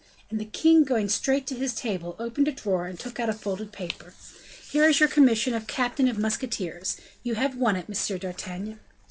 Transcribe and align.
And 0.31 0.39
the 0.41 0.45
king 0.45 0.83
going 0.83 1.09
straight 1.09 1.45
to 1.45 1.53
his 1.55 1.75
table, 1.75 2.15
opened 2.17 2.47
a 2.47 2.51
drawer, 2.51 2.87
and 2.87 2.99
took 2.99 3.19
out 3.19 3.29
a 3.29 3.33
folded 3.33 3.71
paper. 3.71 4.15
"Here 4.71 4.85
is 4.85 4.99
your 4.99 5.07
commission 5.07 5.53
of 5.53 5.67
captain 5.67 6.07
of 6.07 6.17
musketeers; 6.17 6.97
you 7.21 7.35
have 7.35 7.55
won 7.55 7.75
it, 7.75 7.87
Monsieur 7.87 8.17
d'Artagnan." 8.17 8.79